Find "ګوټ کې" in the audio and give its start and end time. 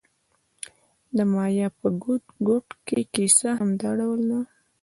2.47-3.01